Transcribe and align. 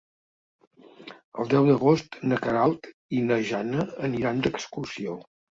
El 1.43 1.51
deu 1.51 1.67
d'agost 1.67 2.17
na 2.31 2.41
Queralt 2.47 2.91
i 3.19 3.23
na 3.29 3.39
Jana 3.53 3.87
aniran 4.09 4.45
d'excursió. 4.49 5.21